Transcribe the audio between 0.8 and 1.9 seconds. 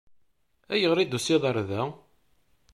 i d-tusiḍ ɣer da?